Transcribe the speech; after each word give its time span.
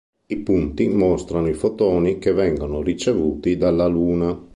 I 0.25 0.37
punti 0.39 0.87
mostrano 0.87 1.47
i 1.47 1.53
fotoni 1.53 2.17
che 2.17 2.33
vengono 2.33 2.81
ricevuti 2.81 3.55
dalla 3.55 3.85
Luna. 3.85 4.49